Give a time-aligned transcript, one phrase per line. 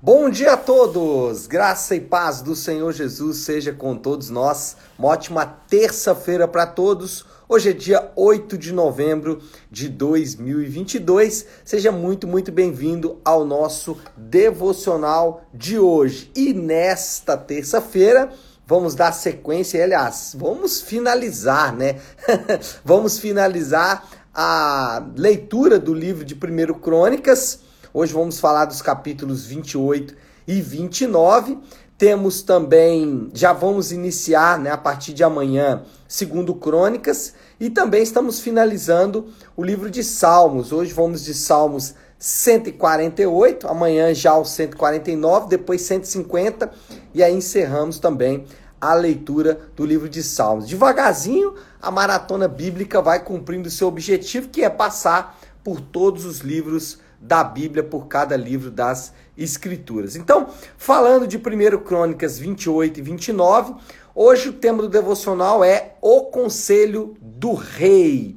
[0.00, 1.48] Bom dia a todos!
[1.48, 4.76] Graça e paz do Senhor Jesus seja com todos nós.
[4.96, 7.26] Uma ótima terça-feira para todos.
[7.48, 11.46] Hoje é dia 8 de novembro de 2022.
[11.64, 16.30] Seja muito, muito bem-vindo ao nosso devocional de hoje.
[16.32, 18.30] E nesta terça-feira,
[18.64, 21.98] vamos dar sequência, aliás, vamos finalizar, né?
[22.84, 27.66] vamos finalizar a leitura do livro de 1 Crônicas
[28.00, 30.14] Hoje vamos falar dos capítulos 28
[30.46, 31.58] e 29.
[31.98, 38.38] Temos também, já vamos iniciar, né, a partir de amanhã, segundo Crônicas, e também estamos
[38.38, 40.70] finalizando o livro de Salmos.
[40.70, 46.70] Hoje vamos de Salmos 148, amanhã já o 149, depois 150
[47.12, 48.44] e aí encerramos também
[48.80, 50.68] a leitura do livro de Salmos.
[50.68, 57.00] Devagarzinho, a maratona bíblica vai cumprindo seu objetivo, que é passar por todos os livros
[57.20, 60.16] da Bíblia por cada livro das Escrituras.
[60.16, 63.74] Então, falando de 1 Crônicas 28 e 29,
[64.14, 68.36] hoje o tema do devocional é o Conselho do Rei.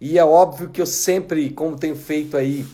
[0.00, 2.66] E é óbvio que eu sempre, como tenho feito aí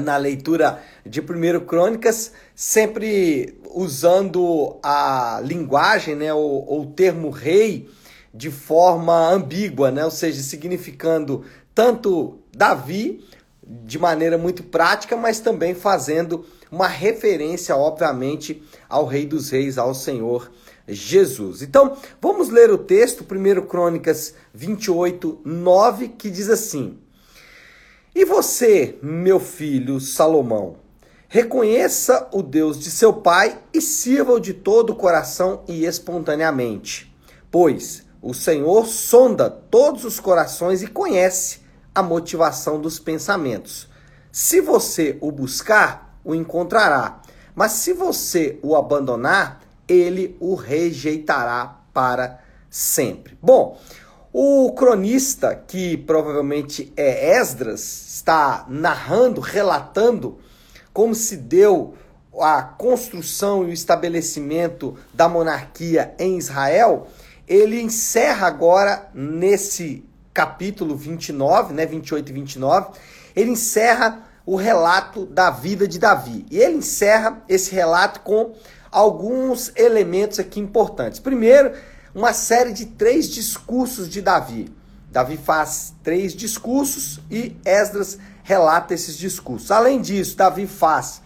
[0.00, 7.88] na leitura de 1 Crônicas, sempre usando a linguagem, né, ou, ou o termo rei,
[8.32, 13.24] de forma ambígua, né, ou seja, significando tanto Davi
[13.64, 19.94] de maneira muito prática, mas também fazendo uma referência, obviamente, ao Rei dos Reis, ao
[19.94, 20.50] Senhor
[20.88, 21.62] Jesus.
[21.62, 26.98] Então, vamos ler o texto, 1 Crônicas 28, 9, que diz assim:
[28.14, 30.76] E você, meu filho Salomão,
[31.28, 37.14] reconheça o Deus de seu pai e sirva-o de todo o coração e espontaneamente,
[37.50, 41.61] pois o Senhor sonda todos os corações e conhece
[41.94, 43.88] a motivação dos pensamentos.
[44.30, 47.20] Se você o buscar, o encontrará.
[47.54, 52.40] Mas se você o abandonar, ele o rejeitará para
[52.70, 53.36] sempre.
[53.42, 53.78] Bom,
[54.32, 60.38] o cronista, que provavelmente é Esdras, está narrando, relatando
[60.92, 61.94] como se deu
[62.40, 67.08] a construção e o estabelecimento da monarquia em Israel.
[67.46, 72.98] Ele encerra agora nesse capítulo 29, né, 28 e 29,
[73.34, 76.44] ele encerra o relato da vida de Davi.
[76.50, 78.54] E ele encerra esse relato com
[78.90, 81.20] alguns elementos aqui importantes.
[81.20, 81.72] Primeiro,
[82.14, 84.72] uma série de três discursos de Davi.
[85.10, 89.70] Davi faz três discursos e Esdras relata esses discursos.
[89.70, 91.22] Além disso, Davi faz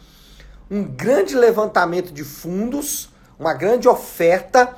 [0.70, 3.08] um grande levantamento de fundos,
[3.38, 4.76] uma grande oferta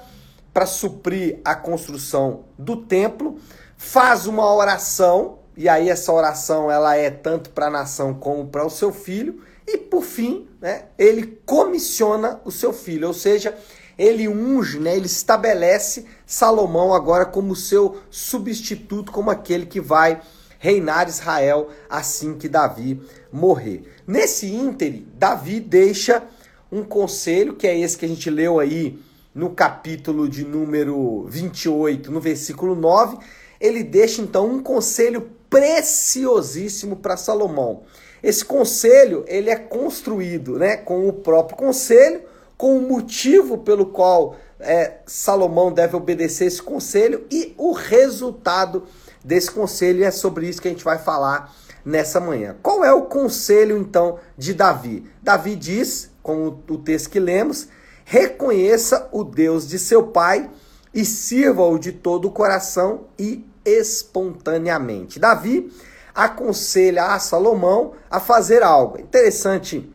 [0.53, 3.39] para suprir a construção do templo
[3.79, 8.67] faz uma oração, e aí essa oração ela é tanto para a nação como para
[8.67, 13.57] o seu filho, e por fim, né, ele comissiona o seu filho, ou seja,
[13.97, 20.21] ele unge, né, ele estabelece Salomão agora como seu substituto, como aquele que vai
[20.59, 23.01] reinar Israel assim que Davi
[23.33, 23.85] morrer.
[24.07, 26.23] Nesse íntere, Davi deixa
[26.71, 28.99] um conselho, que é esse que a gente leu aí
[29.35, 33.19] no capítulo de número 28, no versículo 9,
[33.61, 37.83] ele deixa então um conselho preciosíssimo para Salomão.
[38.23, 42.23] Esse conselho ele é construído, né, com o próprio conselho,
[42.57, 48.85] com o motivo pelo qual é, Salomão deve obedecer esse conselho e o resultado
[49.25, 50.01] desse conselho.
[50.01, 51.55] E é sobre isso que a gente vai falar
[51.85, 52.57] nessa manhã.
[52.63, 55.09] Qual é o conselho então de Davi?
[55.23, 57.69] Davi diz, com o texto que lemos,
[58.05, 60.51] reconheça o Deus de seu pai
[60.93, 65.19] e sirva-o de todo o coração e espontaneamente.
[65.19, 65.73] Davi
[66.15, 69.01] aconselha a Salomão a fazer algo.
[69.01, 69.89] Interessante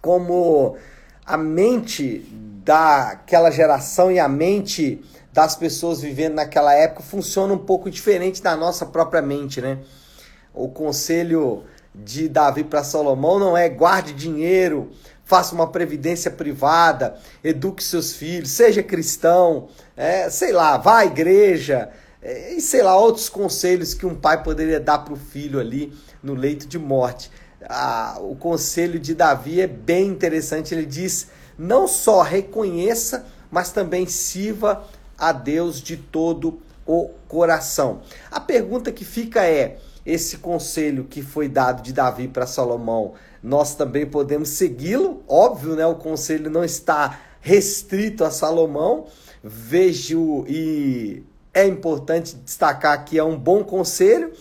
[0.00, 0.76] como
[1.24, 2.26] a mente
[2.64, 5.02] daquela geração e a mente
[5.32, 9.78] das pessoas vivendo naquela época funciona um pouco diferente da nossa própria mente, né?
[10.52, 11.64] O conselho
[11.94, 14.90] de Davi para Salomão não é guarde dinheiro,
[15.24, 21.90] faça uma previdência privada, eduque seus filhos, seja cristão, é, sei lá, vá à igreja,
[22.22, 25.92] é, e sei lá, outros conselhos que um pai poderia dar para o filho ali
[26.22, 27.30] no leito de morte.
[27.68, 30.74] Ah, o conselho de Davi é bem interessante.
[30.74, 31.28] Ele diz:
[31.58, 34.84] não só reconheça, mas também sirva
[35.16, 38.02] a Deus de todo o coração.
[38.30, 43.74] A pergunta que fica é: esse conselho que foi dado de Davi para Salomão, nós
[43.74, 45.22] também podemos segui-lo?
[45.28, 45.86] Óbvio, né?
[45.86, 49.06] O conselho não está restrito a Salomão.
[49.42, 54.32] Vejo e é importante destacar que é um bom conselho,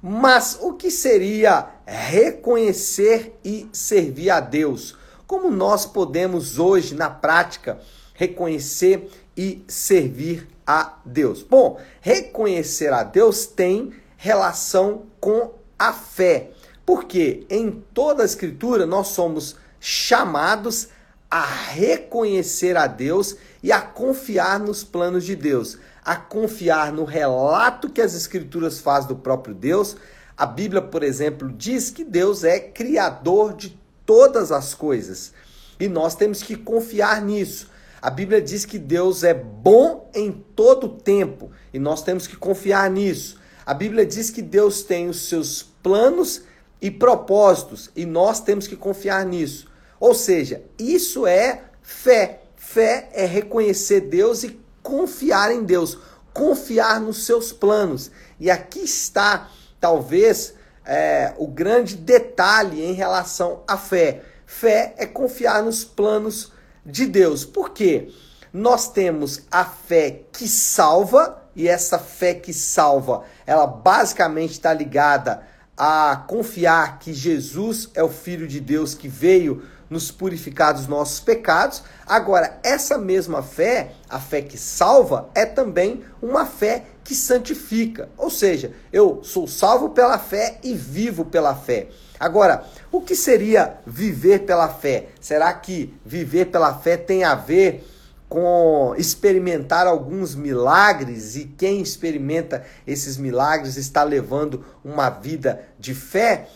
[0.00, 4.96] mas o que seria reconhecer e servir a Deus?
[5.26, 7.80] como nós podemos hoje, na prática,
[8.14, 11.42] reconhecer e servir a Deus?
[11.42, 16.50] Bom, reconhecer a Deus tem relação com a fé,
[16.86, 20.88] porque em toda a Escritura nós somos chamados
[21.28, 27.90] a reconhecer a Deus e a confiar nos planos de Deus, a confiar no relato
[27.90, 29.96] que as Escrituras faz do próprio Deus.
[30.36, 35.32] A Bíblia, por exemplo, diz que Deus é criador de todas as coisas
[35.80, 37.68] e nós temos que confiar nisso.
[38.00, 42.36] A Bíblia diz que Deus é bom em todo o tempo e nós temos que
[42.36, 43.40] confiar nisso.
[43.64, 46.42] A Bíblia diz que Deus tem os seus planos
[46.80, 49.68] e propósitos e nós temos que confiar nisso.
[49.98, 52.42] Ou seja, isso é fé.
[52.56, 55.98] Fé é reconhecer Deus e confiar em Deus,
[56.32, 58.10] confiar nos seus planos.
[58.38, 59.48] E aqui está,
[59.80, 64.22] talvez, é, o grande detalhe em relação à fé.
[64.44, 66.52] Fé é confiar nos planos
[66.84, 67.44] de Deus.
[67.44, 68.12] Por quê?
[68.52, 75.42] Nós temos a fé que salva, e essa fé que salva, ela basicamente está ligada
[75.76, 81.20] a confiar que Jesus é o Filho de Deus que veio nos purificar dos nossos
[81.20, 81.82] pecados.
[82.06, 88.08] Agora, essa mesma fé, a fé que salva, é também uma fé que santifica.
[88.16, 91.88] Ou seja, eu sou salvo pela fé e vivo pela fé.
[92.18, 95.08] Agora, o que seria viver pela fé?
[95.20, 97.86] Será que viver pela fé tem a ver
[98.28, 106.48] com experimentar alguns milagres e quem experimenta esses milagres está levando uma vida de fé?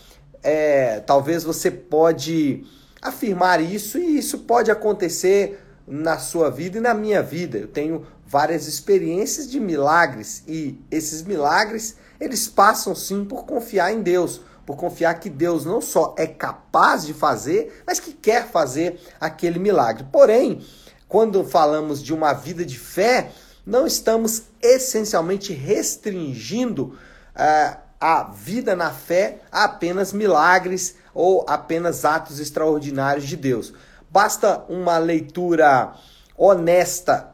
[0.42, 2.64] É, talvez você pode
[3.00, 7.58] afirmar isso e isso pode acontecer na sua vida e na minha vida.
[7.58, 14.02] Eu tenho várias experiências de milagres e esses milagres, eles passam sim por confiar em
[14.02, 19.00] Deus, por confiar que Deus não só é capaz de fazer, mas que quer fazer
[19.20, 20.06] aquele milagre.
[20.12, 20.64] Porém,
[21.10, 23.32] quando falamos de uma vida de fé,
[23.66, 26.96] não estamos essencialmente restringindo
[27.34, 33.74] uh, a vida na fé a apenas milagres ou apenas atos extraordinários de Deus.
[34.08, 35.94] Basta uma leitura
[36.38, 37.32] honesta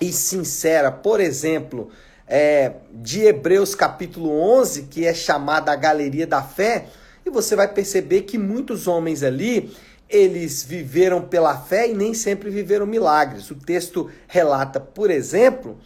[0.00, 1.90] e sincera, por exemplo,
[2.26, 4.28] é, de Hebreus capítulo
[4.58, 6.88] 11, que é chamada a Galeria da Fé,
[7.24, 9.72] e você vai perceber que muitos homens ali,
[10.14, 13.50] eles viveram pela fé e nem sempre viveram milagres.
[13.50, 15.78] O texto relata, por exemplo,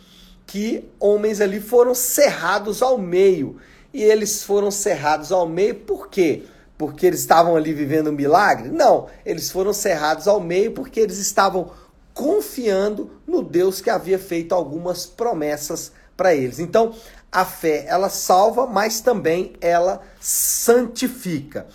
[0.46, 3.56] que homens ali foram cerrados ao meio.
[3.92, 6.44] E eles foram cerrados ao meio por quê?
[6.78, 8.68] porque eles estavam ali vivendo um milagre?
[8.68, 11.72] Não, eles foram cerrados ao meio porque eles estavam
[12.14, 16.60] confiando no Deus que havia feito algumas promessas para eles.
[16.60, 16.94] Então,
[17.30, 21.66] a fé, ela salva, mas também ela santifica.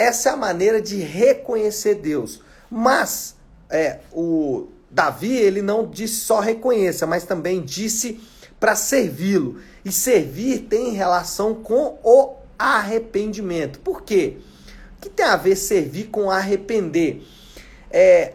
[0.00, 2.40] Essa é a maneira de reconhecer Deus.
[2.70, 3.36] Mas
[3.68, 8.18] é, o Davi, ele não disse só reconheça, mas também disse
[8.58, 9.60] para servi-lo.
[9.84, 13.78] E servir tem relação com o arrependimento.
[13.80, 14.38] Por quê?
[15.00, 17.26] que tem a ver servir com arrepender?
[17.90, 18.34] É,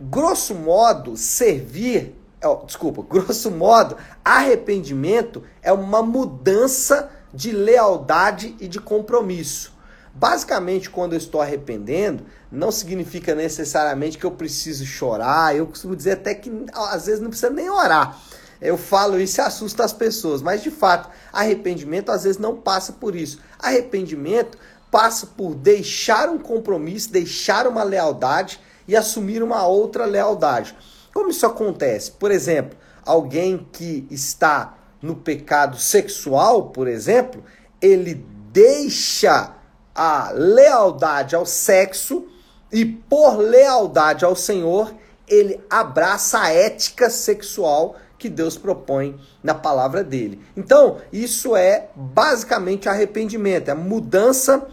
[0.00, 8.80] grosso modo, servir, oh, desculpa, grosso modo, arrependimento é uma mudança de lealdade e de
[8.80, 9.75] compromisso.
[10.18, 15.54] Basicamente, quando eu estou arrependendo, não significa necessariamente que eu preciso chorar.
[15.54, 18.18] Eu costumo dizer até que às vezes não precisa nem orar.
[18.58, 22.94] Eu falo isso e assusta as pessoas, mas de fato, arrependimento às vezes não passa
[22.94, 23.40] por isso.
[23.58, 24.56] Arrependimento
[24.90, 28.58] passa por deixar um compromisso, deixar uma lealdade
[28.88, 30.74] e assumir uma outra lealdade.
[31.12, 32.12] Como isso acontece?
[32.12, 37.44] Por exemplo, alguém que está no pecado sexual, por exemplo,
[37.82, 39.55] ele deixa
[39.96, 42.26] a lealdade ao sexo
[42.70, 44.94] e por lealdade ao Senhor,
[45.26, 50.40] ele abraça a ética sexual que Deus propõe na palavra dele.
[50.56, 54.66] Então, isso é basicamente arrependimento, é mudança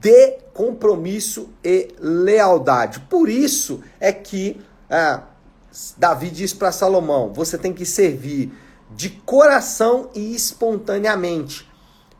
[0.00, 3.00] de compromisso e lealdade.
[3.00, 5.20] Por isso é que é,
[5.96, 8.52] Davi diz para Salomão: você tem que servir
[8.90, 11.68] de coração e espontaneamente.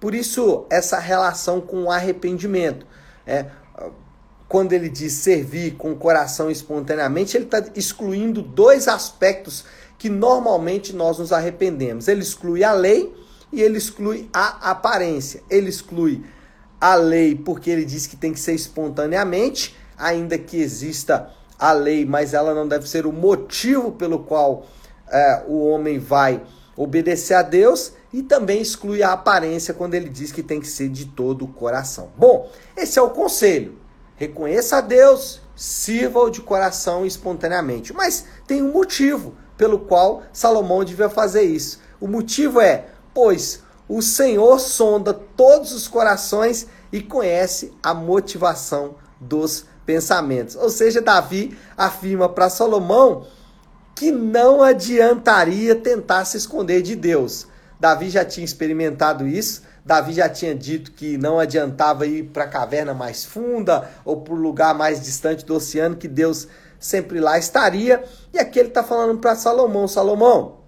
[0.00, 2.86] Por isso, essa relação com o arrependimento.
[3.26, 3.46] É,
[4.48, 9.64] quando ele diz servir com o coração espontaneamente, ele está excluindo dois aspectos
[9.98, 12.06] que normalmente nós nos arrependemos.
[12.06, 13.12] Ele exclui a lei
[13.52, 15.42] e ele exclui a aparência.
[15.50, 16.24] Ele exclui
[16.80, 22.04] a lei porque ele diz que tem que ser espontaneamente, ainda que exista a lei,
[22.04, 24.66] mas ela não deve ser o motivo pelo qual
[25.08, 26.42] é, o homem vai
[26.76, 30.88] obedecer a Deus e também exclui a aparência quando ele diz que tem que ser
[30.88, 32.10] de todo o coração.
[32.16, 33.78] Bom, esse é o conselho.
[34.16, 37.92] reconheça a Deus, sirva-o de coração espontaneamente.
[37.92, 41.80] Mas tem um motivo pelo qual Salomão devia fazer isso.
[42.00, 49.66] O motivo é, pois o Senhor sonda todos os corações e conhece a motivação dos
[49.84, 50.56] pensamentos.
[50.56, 53.26] Ou seja, Davi afirma para Salomão
[53.96, 57.48] que não adiantaria tentar se esconder de Deus.
[57.80, 59.62] Davi já tinha experimentado isso.
[59.84, 64.34] Davi já tinha dito que não adiantava ir para a caverna mais funda ou para
[64.34, 66.46] o lugar mais distante do oceano, que Deus
[66.78, 68.04] sempre lá estaria.
[68.34, 70.58] E aqui ele está falando para Salomão: Salomão,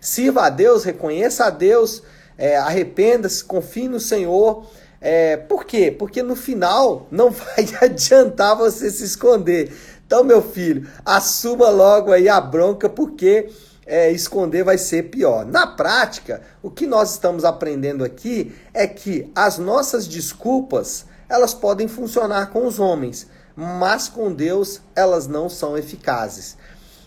[0.00, 2.02] sirva a Deus, reconheça a Deus,
[2.36, 4.66] é, arrependa-se, confie no Senhor.
[5.00, 5.90] É, por quê?
[5.90, 9.72] Porque no final não vai adiantar você se esconder.
[10.10, 13.48] Então, meu filho, assuma logo aí a bronca, porque
[13.86, 15.46] é, esconder vai ser pior.
[15.46, 21.86] Na prática, o que nós estamos aprendendo aqui é que as nossas desculpas elas podem
[21.86, 26.56] funcionar com os homens, mas com Deus elas não são eficazes.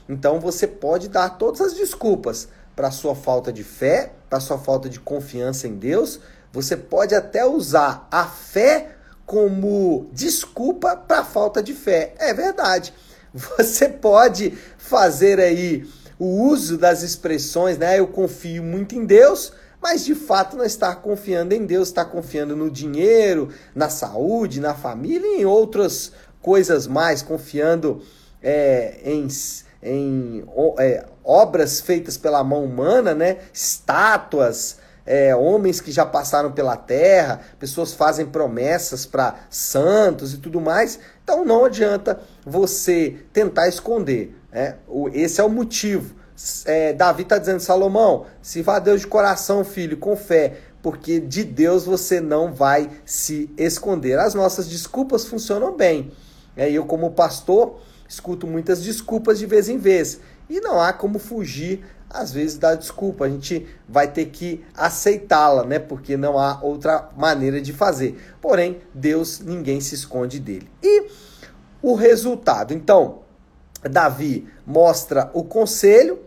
[0.07, 4.88] Então você pode dar todas as desculpas para sua falta de fé, para sua falta
[4.88, 6.22] de confiança em Deus.
[6.53, 8.95] Você pode até usar a fé
[9.25, 12.13] como desculpa para a falta de fé.
[12.18, 12.94] É verdade.
[13.34, 15.88] Você pode fazer aí
[16.20, 18.00] o uso das expressões, né?
[18.00, 22.56] Eu confio muito em Deus, mas de fato não está confiando em Deus, está confiando
[22.56, 26.12] no dinheiro, na saúde, na família e em outras
[26.42, 28.01] coisas mais, confiando
[28.42, 29.27] é, em,
[29.82, 30.46] em
[30.77, 33.39] é, obras feitas pela mão humana, né?
[33.53, 40.62] Estátuas, é, homens que já passaram pela terra, pessoas fazem promessas para santos e tudo
[40.62, 41.00] mais.
[41.24, 44.36] Então não adianta você tentar esconder.
[44.51, 44.75] Né?
[45.13, 46.15] Esse é o motivo.
[46.65, 51.43] É, Davi está dizendo, Salomão, se vá Deus de coração, filho, com fé, porque de
[51.43, 54.19] Deus você não vai se esconder.
[54.19, 56.12] As nossas desculpas funcionam bem.
[56.55, 57.79] É, eu, como pastor,
[58.13, 60.20] escuto muitas desculpas de vez em vez.
[60.50, 65.65] E não há como fugir às vezes dá desculpa, a gente vai ter que aceitá-la,
[65.65, 65.79] né?
[65.79, 68.15] Porque não há outra maneira de fazer.
[68.39, 70.70] Porém, Deus, ninguém se esconde dele.
[70.82, 71.08] E
[71.82, 72.72] o resultado?
[72.72, 73.24] Então,
[73.82, 76.20] Davi mostra o conselho,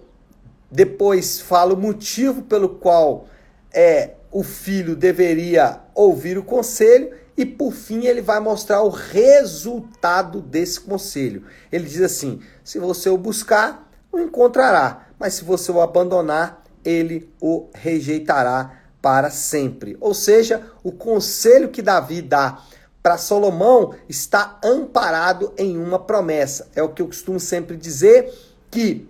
[0.70, 3.28] depois fala o motivo pelo qual
[3.72, 10.40] é o filho deveria ouvir o conselho e por fim ele vai mostrar o resultado
[10.40, 11.44] desse conselho.
[11.70, 17.32] Ele diz assim: se você o buscar, o encontrará mas se você o abandonar, ele
[17.40, 19.96] o rejeitará para sempre.
[20.00, 22.62] Ou seja, o conselho que Davi dá
[23.02, 26.68] para Salomão está amparado em uma promessa.
[26.74, 28.32] É o que eu costumo sempre dizer
[28.70, 29.08] que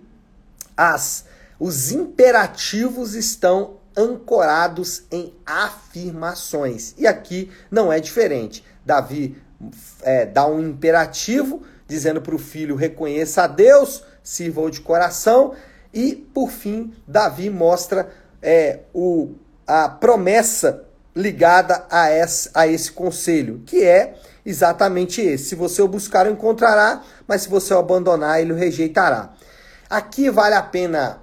[0.75, 1.25] as
[1.59, 6.93] os imperativos estão ancorados em afirmações.
[6.97, 8.63] E aqui não é diferente.
[8.85, 9.41] Davi
[10.03, 15.53] é, dá um imperativo dizendo para o filho: reconheça a Deus, sirva-o de coração,
[15.93, 18.09] e, por fim, Davi mostra
[18.41, 19.33] é, o,
[19.65, 20.85] a promessa
[21.15, 26.31] ligada a esse, a esse conselho, que é exatamente esse: se você o buscar, o
[26.31, 29.33] encontrará, mas se você o abandonar, ele o rejeitará.
[29.89, 31.21] Aqui vale a pena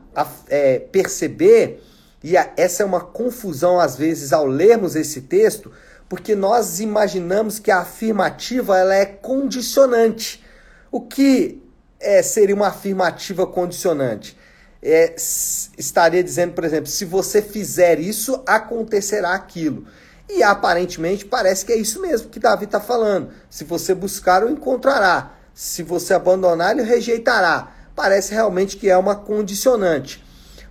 [0.49, 1.83] é, perceber,
[2.25, 5.71] e essa é uma confusão às vezes ao lermos esse texto,
[6.09, 10.45] porque nós imaginamos que a afirmativa ela é condicionante.
[10.91, 11.63] O que
[12.01, 14.37] é, seria uma afirmativa condicionante?
[14.85, 19.87] é, estaria dizendo, por exemplo, se você fizer isso, acontecerá aquilo.
[20.29, 23.31] E aparentemente parece que é isso mesmo que Davi está falando.
[23.49, 25.33] Se você buscar, o encontrará.
[25.55, 27.73] Se você abandonar, ele rejeitará.
[27.97, 30.23] Parece realmente que é uma condicionante.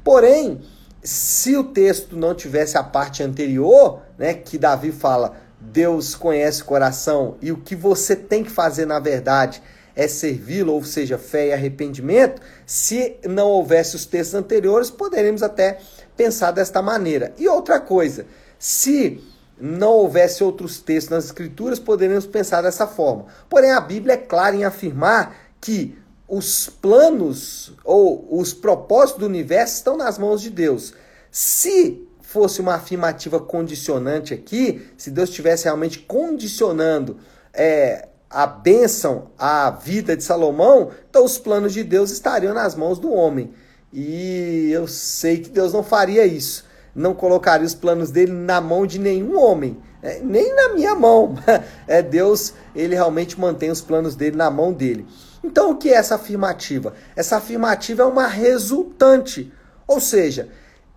[0.04, 0.62] Porém,
[1.04, 6.66] se o texto não tivesse a parte anterior, né, que Davi fala, Deus conhece o
[6.66, 9.62] coração e o que você tem que fazer na verdade
[9.96, 15.78] é servi-lo, ou seja, fé e arrependimento, se não houvesse os textos anteriores, poderíamos até
[16.18, 17.32] pensar desta maneira.
[17.38, 18.26] E outra coisa,
[18.58, 19.22] se
[19.60, 23.26] não houvesse outros textos nas Escrituras, poderíamos pensar dessa forma.
[23.48, 25.96] Porém, a Bíblia é clara em afirmar que
[26.28, 30.94] os planos ou os propósitos do universo estão nas mãos de Deus.
[31.30, 37.18] Se fosse uma afirmativa condicionante aqui, se Deus estivesse realmente condicionando
[37.54, 42.98] é, a bênção à vida de Salomão, então os planos de Deus estariam nas mãos
[42.98, 43.54] do homem.
[43.94, 46.66] E eu sei que Deus não faria isso.
[46.96, 50.20] Não colocaria os planos dele na mão de nenhum homem, né?
[50.24, 51.36] nem na minha mão.
[51.88, 55.06] É Deus, ele realmente mantém os planos dele na mão dele.
[55.44, 56.94] Então o que é essa afirmativa?
[57.16, 59.52] Essa afirmativa é uma resultante.
[59.86, 60.50] Ou seja,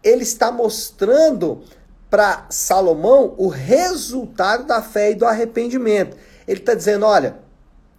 [0.02, 1.62] ele está mostrando
[2.08, 7.38] para Salomão o resultado da fé e do arrependimento ele está dizendo: olha,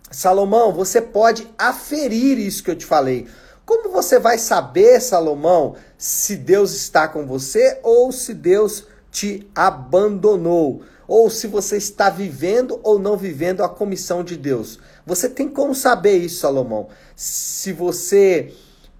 [0.09, 3.27] Salomão, você pode aferir isso que eu te falei.
[3.65, 10.83] Como você vai saber, Salomão, se Deus está com você ou se Deus te abandonou?
[11.07, 14.79] Ou se você está vivendo ou não vivendo a comissão de Deus?
[15.05, 16.89] Você tem como saber isso, Salomão?
[17.15, 18.53] Se você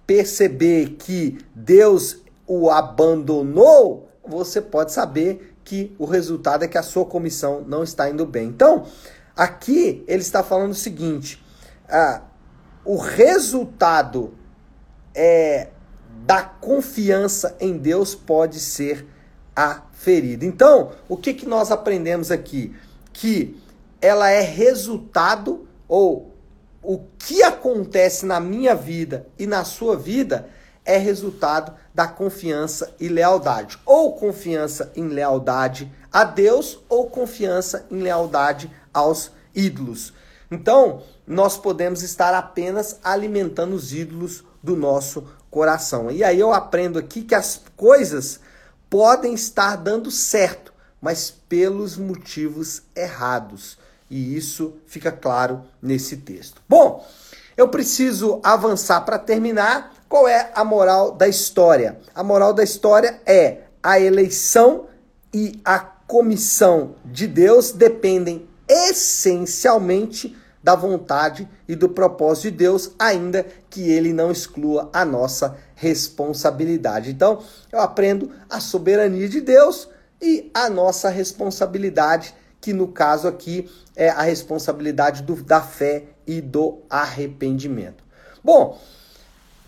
[0.06, 7.04] perceber que Deus o abandonou, você pode saber que o resultado é que a sua
[7.04, 8.48] comissão não está indo bem.
[8.48, 8.86] Então,
[9.36, 11.44] aqui ele está falando o seguinte:
[11.86, 12.22] ah,
[12.86, 14.32] o resultado
[15.14, 15.68] é,
[16.24, 19.06] da confiança em Deus pode ser
[19.58, 20.44] aferido.
[20.44, 22.74] Então, o que, que nós aprendemos aqui?
[23.12, 23.60] Que
[24.00, 26.32] ela é resultado ou
[26.80, 30.48] o que acontece na minha vida e na sua vida
[30.84, 33.78] é resultado da confiança e lealdade.
[33.84, 40.14] Ou confiança em lealdade a Deus, ou confiança em lealdade aos ídolos.
[40.50, 46.10] Então, nós podemos estar apenas alimentando os ídolos do nosso coração.
[46.10, 48.40] E aí eu aprendo aqui que as coisas
[48.90, 53.78] podem estar dando certo, mas pelos motivos errados.
[54.10, 56.62] E isso fica claro nesse texto.
[56.68, 57.06] Bom,
[57.56, 59.92] eu preciso avançar para terminar.
[60.08, 61.98] Qual é a moral da história?
[62.14, 64.86] A moral da história é a eleição
[65.32, 73.46] e a comissão de Deus dependem essencialmente da vontade e do propósito de Deus, ainda
[73.70, 77.10] que ele não exclua a nossa responsabilidade.
[77.10, 79.88] Então, eu aprendo a soberania de Deus
[80.20, 86.40] e a nossa responsabilidade que no caso aqui é a responsabilidade do, da fé e
[86.40, 88.02] do arrependimento.
[88.42, 88.78] Bom,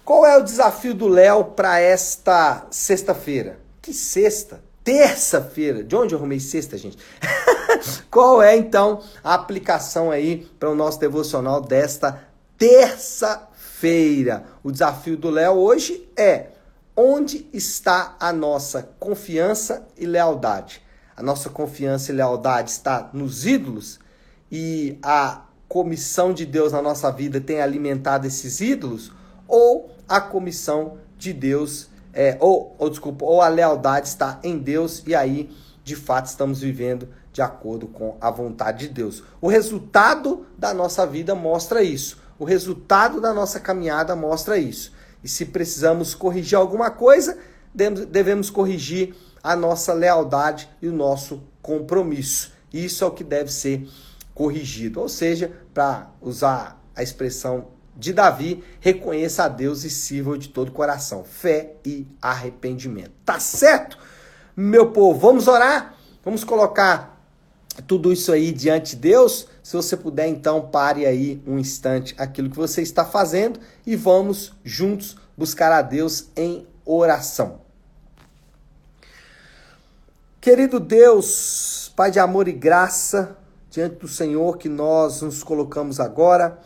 [0.04, 3.58] qual é o desafio do Léo para esta sexta-feira?
[3.80, 4.60] Que sexta?
[4.90, 5.84] Terça-feira.
[5.84, 6.98] De onde eu arrumei sexta, gente?
[8.10, 12.24] qual é então a aplicação aí para o nosso devocional desta
[12.58, 14.44] terça-feira?
[14.62, 16.48] O desafio do Léo hoje é:
[16.96, 20.82] onde está a nossa confiança e lealdade?
[21.20, 24.00] a nossa confiança e lealdade está nos ídolos
[24.50, 29.12] e a comissão de Deus na nossa vida tem alimentado esses ídolos,
[29.46, 35.02] ou a comissão de Deus, é, ou, ou desculpa, ou a lealdade está em Deus
[35.06, 35.50] e aí
[35.82, 39.22] de fato estamos vivendo de acordo com a vontade de Deus.
[39.40, 42.18] O resultado da nossa vida mostra isso.
[42.38, 44.92] O resultado da nossa caminhada mostra isso.
[45.22, 47.38] E se precisamos corrigir alguma coisa,
[47.74, 52.52] devemos corrigir a nossa lealdade e o nosso compromisso.
[52.72, 53.88] Isso é o que deve ser
[54.34, 55.00] corrigido.
[55.00, 57.68] Ou seja, para usar a expressão
[58.00, 61.22] de Davi, reconheça a Deus e sirva de todo o coração.
[61.22, 63.12] Fé e arrependimento.
[63.24, 63.98] Tá certo?
[64.56, 65.94] Meu povo, vamos orar?
[66.24, 67.22] Vamos colocar
[67.86, 69.46] tudo isso aí diante de Deus?
[69.62, 74.52] Se você puder, então, pare aí um instante aquilo que você está fazendo e vamos
[74.64, 77.60] juntos buscar a Deus em oração.
[80.40, 83.36] Querido Deus, Pai de amor e graça,
[83.70, 86.58] diante do Senhor que nós nos colocamos agora,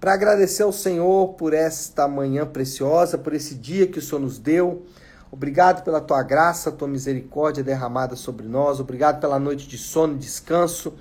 [0.00, 4.38] para agradecer ao Senhor por esta manhã preciosa, por esse dia que o Senhor nos
[4.38, 4.84] deu.
[5.30, 8.78] Obrigado pela tua graça, tua misericórdia derramada sobre nós.
[8.78, 10.94] Obrigado pela noite de sono e descanso.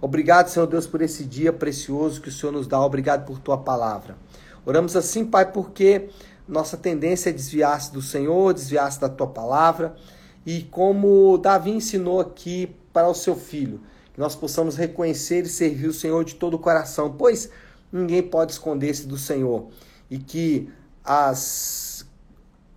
[0.00, 2.80] Obrigado, Senhor Deus, por esse dia precioso que o Senhor nos dá.
[2.80, 4.16] Obrigado por tua palavra.
[4.64, 6.08] Oramos assim, Pai, porque
[6.48, 9.94] nossa tendência é desviar-se do Senhor, desviar-se da tua palavra
[10.44, 13.80] e como Davi ensinou aqui para o seu filho,
[14.14, 17.50] que nós possamos reconhecer e servir o Senhor de todo o coração, pois
[17.92, 19.68] ninguém pode esconder-se do Senhor
[20.10, 20.68] e que
[21.04, 22.06] as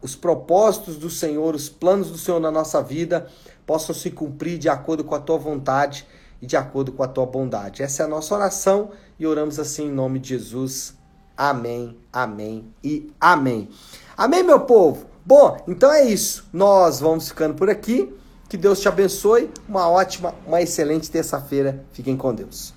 [0.02, 3.28] os propósitos do Senhor, os planos do Senhor na nossa vida
[3.66, 6.08] possam se cumprir de acordo com a tua vontade
[6.42, 7.84] e de acordo com a tua bondade.
[7.84, 10.94] Essa é a nossa oração e oramos assim em nome de Jesus.
[11.36, 13.70] Amém, amém e amém.
[14.18, 15.06] Amém, meu povo?
[15.26, 16.46] Bom, então é isso.
[16.52, 18.14] Nós vamos ficando por aqui.
[18.50, 19.50] Que Deus te abençoe.
[19.68, 21.86] Uma ótima, uma excelente terça-feira.
[21.92, 22.68] Fiquem com Deus.